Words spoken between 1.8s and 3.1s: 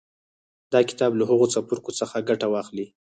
څخه ګټه واخلئ